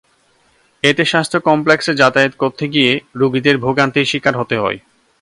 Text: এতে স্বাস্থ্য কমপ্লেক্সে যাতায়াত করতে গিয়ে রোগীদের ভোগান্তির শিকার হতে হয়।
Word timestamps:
এতে 0.83 1.03
স্বাস্থ্য 1.05 1.39
কমপ্লেক্সে 1.41 1.93
যাতায়াত 1.95 2.33
করতে 2.37 2.65
গিয়ে 2.67 2.91
রোগীদের 3.15 3.55
ভোগান্তির 3.57 4.09
শিকার 4.11 4.35
হতে 4.37 4.55
হয়। 4.57 4.77